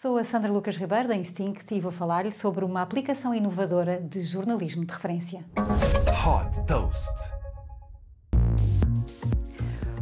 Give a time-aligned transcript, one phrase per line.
[0.00, 4.22] Sou a Sandra Lucas Ribeiro da Instinct e vou falar-lhe sobre uma aplicação inovadora de
[4.22, 5.44] jornalismo de referência.
[6.24, 7.27] Hot Toast.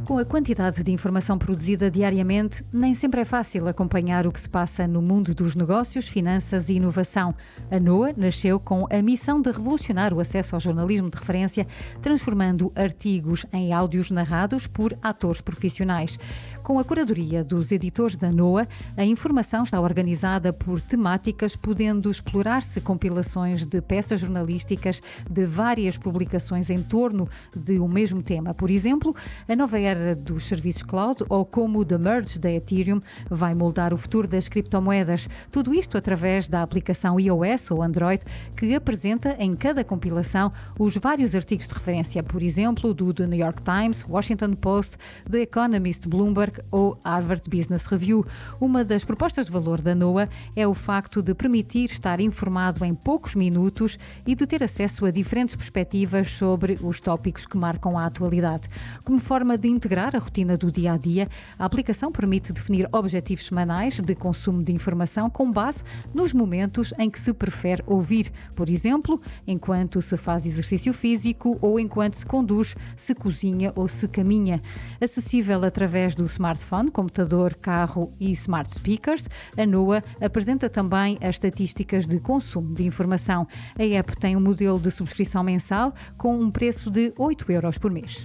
[0.07, 4.49] Com a quantidade de informação produzida diariamente, nem sempre é fácil acompanhar o que se
[4.49, 7.35] passa no mundo dos negócios, finanças e inovação.
[7.73, 11.67] A NOA nasceu com a missão de revolucionar o acesso ao jornalismo de referência,
[12.01, 16.21] transformando artigos em áudios narrados por atores profissionais.
[16.63, 18.67] Com a curadoria dos editores da NOA,
[18.97, 26.71] a informação está organizada por temáticas, podendo explorar-se compilações de peças jornalísticas de várias publicações
[26.71, 28.55] em torno de um mesmo tema.
[28.55, 29.15] Por exemplo,
[29.49, 33.01] a nova era era dos serviços cloud ou como o The Merge da Ethereum
[33.31, 35.29] vai moldar o futuro das criptomoedas.
[35.51, 38.23] Tudo isto através da aplicação iOS ou Android
[38.57, 43.39] que apresenta em cada compilação os vários artigos de referência, por exemplo, do The New
[43.39, 44.97] York Times, Washington Post,
[45.31, 48.27] The Economist, Bloomberg ou Harvard Business Review.
[48.61, 52.95] Uma das propostas de valor da NOAA é o facto de permitir estar informado em
[52.95, 58.07] poucos minutos e de ter acesso a diferentes perspectivas sobre os tópicos que marcam a
[58.07, 58.69] atualidade.
[59.05, 63.47] Como forma de integrar a rotina do dia a dia, a aplicação permite definir objetivos
[63.47, 68.69] semanais de consumo de informação com base nos momentos em que se prefere ouvir, por
[68.69, 74.61] exemplo, enquanto se faz exercício físico ou enquanto se conduz, se cozinha ou se caminha.
[75.01, 82.09] Acessível através do smartphone, computador, carro e smart speakers, a NOA apresenta também as estatísticas
[82.09, 83.47] de consumo de informação.
[83.79, 87.93] A app tem um modelo de subscrição mensal com um preço de 8 euros por
[87.93, 88.25] mês.